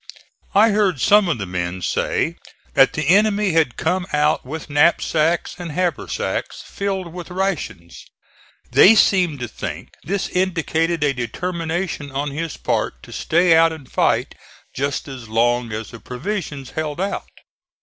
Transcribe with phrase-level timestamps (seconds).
[0.55, 2.37] I heard some of the men say
[2.73, 8.07] that the enemy had come out with knapsacks, and haversacks filled with rations.
[8.71, 13.91] They seemed to think this indicated a determination on his part to stay out and
[13.91, 14.33] fight
[14.73, 17.29] just as long as the provisions held out.